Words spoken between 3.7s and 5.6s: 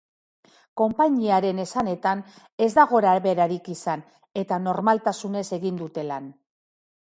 izan, eta normaltasunez